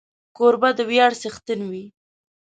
[0.37, 1.85] کوربه د ویاړ څښتن وي.